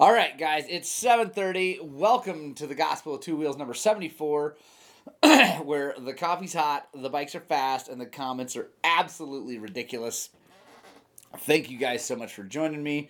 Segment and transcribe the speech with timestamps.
[0.00, 1.78] All right, guys, it's 7:30.
[1.80, 4.56] Welcome to the Gospel of Two Wheels number 74,
[5.62, 10.30] where the coffee's hot, the bikes are fast, and the comments are absolutely ridiculous.
[11.38, 13.08] Thank you guys so much for joining me.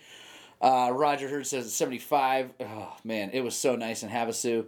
[0.61, 2.51] Uh, Roger Hurd says it's 75.
[2.59, 4.67] Oh, man, it was so nice in Havasu.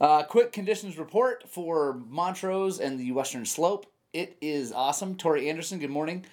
[0.00, 3.86] Uh, quick conditions report for Montrose and the Western Slope.
[4.12, 5.14] It is awesome.
[5.14, 6.26] Tori Anderson, good morning.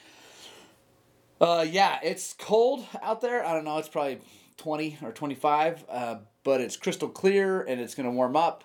[1.39, 3.45] Uh, yeah, it's cold out there.
[3.45, 3.77] I don't know.
[3.77, 4.19] It's probably
[4.57, 8.63] 20 or 25, uh, but it's crystal clear and it's going to warm up.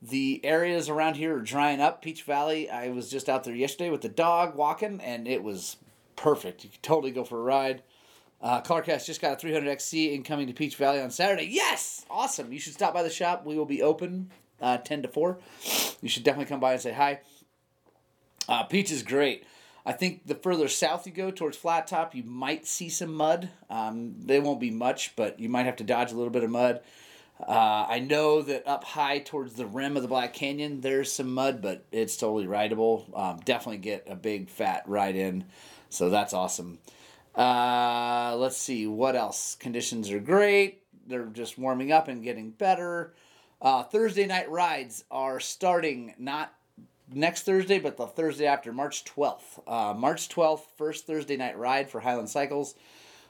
[0.00, 2.02] The areas around here are drying up.
[2.02, 5.76] Peach Valley, I was just out there yesterday with the dog walking, and it was
[6.14, 6.62] perfect.
[6.62, 7.82] You could totally go for a ride.
[8.40, 11.48] Uh, Clarkcast just got a 300XC incoming to Peach Valley on Saturday.
[11.50, 12.06] Yes!
[12.08, 12.52] Awesome.
[12.52, 13.44] You should stop by the shop.
[13.44, 14.30] We will be open
[14.60, 15.38] uh, 10 to 4.
[16.00, 17.20] You should definitely come by and say hi.
[18.48, 19.44] Uh, Peach is great.
[19.86, 23.48] I think the further south you go towards Flat Top, you might see some mud.
[23.70, 26.50] Um, they won't be much, but you might have to dodge a little bit of
[26.50, 26.80] mud.
[27.40, 31.32] Uh, I know that up high towards the rim of the Black Canyon, there's some
[31.32, 33.06] mud, but it's totally rideable.
[33.14, 35.44] Um, definitely get a big fat ride in,
[35.88, 36.78] so that's awesome.
[37.34, 39.54] Uh, let's see what else.
[39.54, 40.82] Conditions are great.
[41.06, 43.14] They're just warming up and getting better.
[43.62, 46.52] Uh, Thursday night rides are starting not
[47.12, 49.62] next Thursday, but the Thursday after, March 12th.
[49.66, 52.74] Uh, March 12th, first Thursday night ride for Highland Cycles.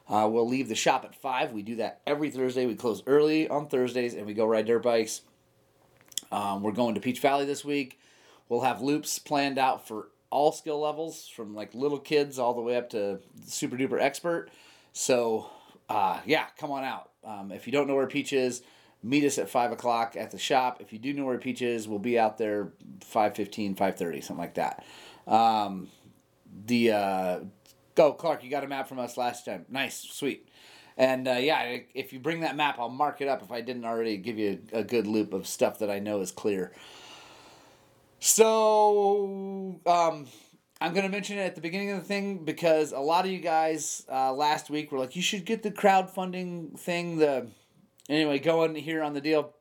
[0.09, 1.53] Uh, we'll leave the shop at 5.
[1.53, 2.67] We do that every Thursday.
[2.67, 5.23] We close early on Thursdays and we go ride dirt bikes.
[6.33, 8.01] Um, we're going to Peach Valley this week.
[8.49, 12.61] We'll have loops planned out for all skill levels, from like little kids all the
[12.61, 14.49] way up to super duper expert.
[14.93, 15.51] So,
[15.89, 17.11] uh, yeah, come on out.
[17.25, 18.63] Um, if you don't know where Peach is,
[19.03, 20.79] meet us at 5 o'clock at the shop.
[20.81, 24.55] If you do know where peach is we'll be out there 5.15 5.30 something like
[24.55, 24.85] that.
[25.27, 25.89] Um,
[26.67, 27.41] the uh,
[27.95, 29.67] go clark you got a map from us last time.
[29.69, 30.49] Nice sweet.
[30.97, 33.43] And uh, yeah if you bring that map i'll mark it up.
[33.43, 36.21] If i didn't already give you a, a good loop of stuff that i know
[36.21, 36.73] is clear.
[38.21, 40.27] So um,
[40.81, 43.31] i'm going to mention it at the beginning of the thing because a lot of
[43.31, 47.47] you guys uh, last week were like you should get the crowdfunding thing the
[48.09, 49.55] Anyway, going here on the deal.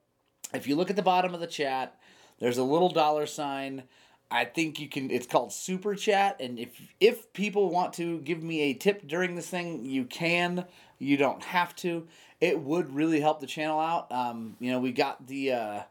[0.53, 1.99] If you look at the bottom of the chat,
[2.39, 3.83] there's a little dollar sign.
[4.29, 5.09] I think you can.
[5.09, 6.69] It's called Super Chat, and if
[6.99, 10.65] if people want to give me a tip during this thing, you can.
[10.99, 12.07] You don't have to.
[12.41, 14.11] It would really help the channel out.
[14.11, 15.81] Um, you know, we got the uh,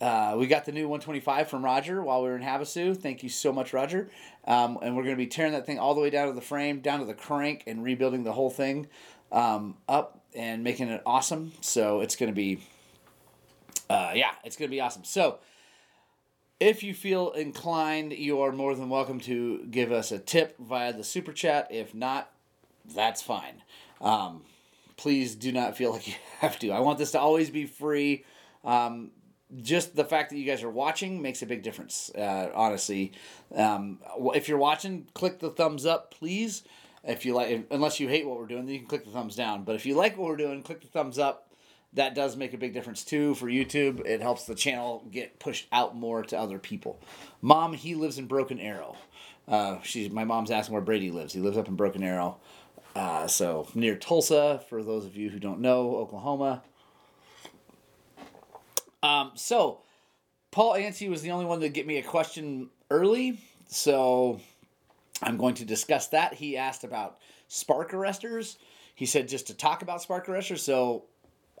[0.00, 2.96] uh, we got the new 125 from Roger while we were in Havasu.
[2.96, 4.08] Thank you so much, Roger.
[4.46, 6.40] Um, and we're going to be tearing that thing all the way down to the
[6.40, 8.86] frame, down to the crank, and rebuilding the whole thing
[9.32, 11.52] um, up and making it awesome.
[11.60, 12.60] So it's going to be,
[13.90, 15.02] uh, yeah, it's going to be awesome.
[15.02, 15.38] So
[16.60, 20.92] if you feel inclined, you are more than welcome to give us a tip via
[20.92, 21.68] the super chat.
[21.70, 22.30] If not,
[22.94, 23.62] that's fine.
[24.00, 24.42] Um,
[24.96, 26.70] please do not feel like you have to.
[26.70, 28.24] I want this to always be free.
[28.64, 29.10] Um,
[29.62, 33.12] just the fact that you guys are watching makes a big difference, uh, honestly.
[33.54, 33.98] Um,
[34.34, 36.64] if you're watching, click the thumbs up, please.
[37.04, 39.36] If you like, unless you hate what we're doing, then you can click the thumbs
[39.36, 39.64] down.
[39.64, 41.50] But if you like what we're doing, click the thumbs up.
[41.94, 44.04] That does make a big difference too for YouTube.
[44.04, 47.00] It helps the channel get pushed out more to other people.
[47.40, 48.96] Mom, he lives in Broken Arrow.
[49.46, 51.32] Uh, she's my mom's asking where Brady lives.
[51.32, 52.36] He lives up in Broken Arrow,
[52.94, 54.62] uh, so near Tulsa.
[54.68, 56.62] For those of you who don't know, Oklahoma.
[59.02, 59.82] Um, so
[60.50, 63.38] Paul Anstey was the only one to get me a question early,
[63.68, 64.40] so
[65.22, 66.34] I'm going to discuss that.
[66.34, 68.56] He asked about spark arresters.
[68.94, 70.58] He said just to talk about spark arresters.
[70.58, 71.04] So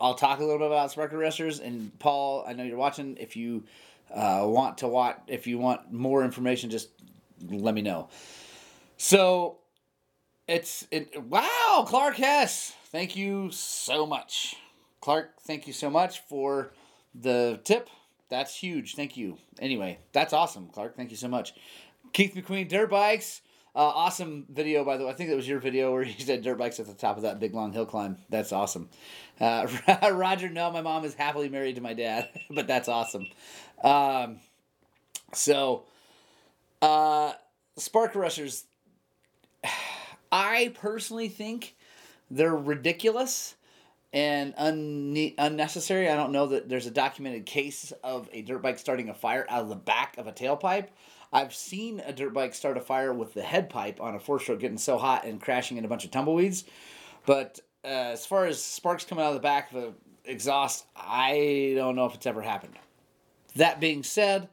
[0.00, 1.64] I'll talk a little bit about spark arresters.
[1.64, 3.16] And Paul, I know you're watching.
[3.18, 3.64] If you
[4.12, 6.88] uh, want to watch, if you want more information, just
[7.48, 8.08] let me know.
[8.96, 9.58] So
[10.46, 11.22] it's it.
[11.22, 14.56] Wow, Clark Hess, thank you so much,
[15.00, 15.40] Clark.
[15.40, 16.72] Thank you so much for
[17.20, 17.88] the tip.
[18.28, 18.94] That's huge.
[18.94, 19.38] Thank you.
[19.58, 20.96] Anyway, that's awesome, Clark.
[20.96, 21.54] Thank you so much.
[22.12, 23.40] Keith McQueen, Dirt Bikes.
[23.78, 25.10] Uh, awesome video, by the way.
[25.10, 27.22] I think that was your video where you said dirt bikes at the top of
[27.22, 28.18] that big long hill climb.
[28.28, 28.88] That's awesome.
[29.40, 29.68] Uh,
[30.12, 33.26] Roger, no, my mom is happily married to my dad, but that's awesome.
[33.84, 34.40] Um,
[35.32, 35.84] so,
[36.82, 37.34] uh,
[37.76, 38.64] spark arresters,
[40.32, 41.76] I personally think
[42.32, 43.54] they're ridiculous
[44.12, 46.08] and un- unnecessary.
[46.08, 49.46] I don't know that there's a documented case of a dirt bike starting a fire
[49.48, 50.88] out of the back of a tailpipe.
[51.32, 54.40] I've seen a dirt bike start a fire with the head pipe on a four
[54.40, 56.64] stroke getting so hot and crashing in a bunch of tumbleweeds.
[57.26, 59.94] But uh, as far as sparks coming out of the back of the
[60.24, 62.74] exhaust, I don't know if it's ever happened.
[63.56, 64.48] That being said,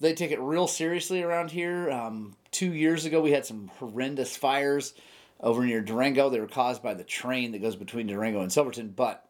[0.00, 1.90] they take it real seriously around here.
[1.90, 4.92] Um, two years ago, we had some horrendous fires
[5.40, 6.30] over near Durango.
[6.30, 9.28] They were caused by the train that goes between Durango and Silverton, but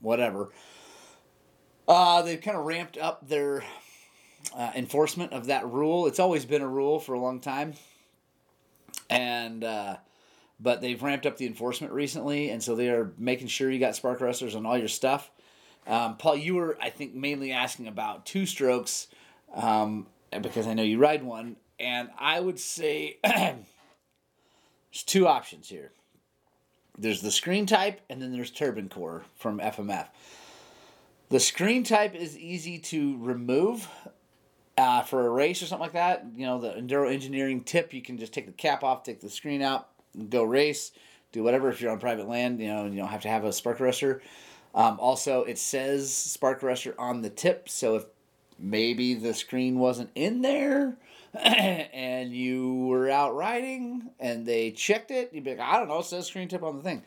[0.00, 0.50] whatever.
[1.88, 3.62] Uh, they've kind of ramped up their
[4.56, 6.06] uh, enforcement of that rule.
[6.06, 7.74] It's always been a rule for a long time,
[9.08, 9.96] and uh,
[10.58, 13.94] but they've ramped up the enforcement recently, and so they are making sure you got
[13.94, 15.30] spark arresters on all your stuff.
[15.86, 19.06] Um, Paul, you were I think mainly asking about two strokes
[19.54, 20.06] um,
[20.42, 23.18] because I know you ride one, and I would say
[24.96, 25.92] there's two options here.
[26.96, 30.06] There's the screen type, and then there's turbine core from FMF.
[31.28, 33.86] The screen type is easy to remove
[34.78, 36.24] uh, for a race or something like that.
[36.34, 39.28] You know, the enduro engineering tip, you can just take the cap off, take the
[39.28, 40.92] screen out, and go race,
[41.30, 41.68] do whatever.
[41.68, 44.20] If you're on private land, you know, you don't have to have a spark arrestor.
[44.74, 48.06] Um, also, it says spark arrestor on the tip, so if
[48.58, 50.96] maybe the screen wasn't in there
[51.34, 55.98] and you were out riding and they checked it, you'd be like, I don't know,
[55.98, 57.02] it says screen tip on the thing.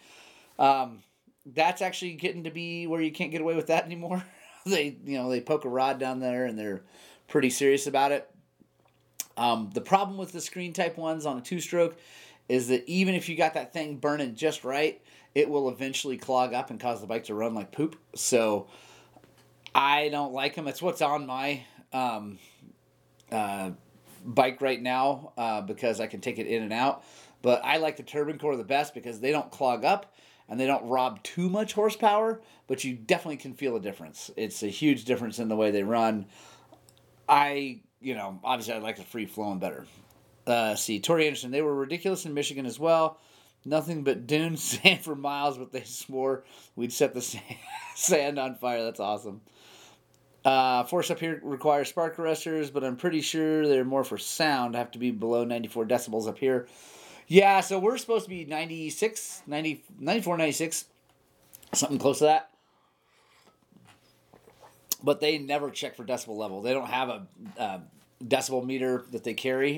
[0.58, 1.04] Um,
[1.46, 4.24] that's actually getting to be where you can't get away with that anymore.
[4.66, 6.82] they, you know, they poke a rod down there and they're
[7.28, 8.30] pretty serious about it.
[9.38, 11.98] Um, the problem with the screen type ones on a two stroke
[12.50, 15.02] is that even if you got that thing burning just right,
[15.34, 17.96] it will eventually clog up and cause the bike to run like poop.
[18.16, 18.68] So
[19.74, 20.68] I don't like them.
[20.68, 21.64] It's what's on my
[21.94, 22.40] um,
[23.32, 23.72] uh,
[24.26, 27.04] bike right now uh, because I can take it in and out.
[27.42, 30.14] But I like the turbine core the best because they don't clog up
[30.50, 34.32] and they don't rob too much horsepower, but you definitely can feel a difference.
[34.36, 36.26] It's a huge difference in the way they run.
[37.28, 39.86] I, you know, obviously I like the free flowing better.
[40.48, 43.20] Uh, see, Tori Anderson, they were ridiculous in Michigan as well.
[43.64, 46.44] Nothing but dune sand for miles, but they swore
[46.76, 47.22] we'd set the
[47.96, 48.84] sand on fire.
[48.84, 49.42] That's awesome.
[50.46, 54.76] Uh, force up here requires spark arresters, but I'm pretty sure they're more for sound.
[54.76, 56.68] Have to be below 94 decibels up here.
[57.28, 60.86] Yeah, so we're supposed to be 96, 90, 94, 96,
[61.74, 62.50] something close to that.
[65.04, 66.62] But they never check for decibel level.
[66.62, 67.28] They don't have a,
[67.58, 67.82] a
[68.24, 69.74] decibel meter that they carry